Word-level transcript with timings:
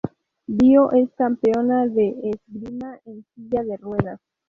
Vio 0.61 0.85
es 1.01 1.09
campeona 1.15 1.85
de 1.85 2.07
esgrima 2.31 2.97
en 3.05 3.23
silla 3.35 3.63
de 3.63 3.77
ruedas. 3.77 4.19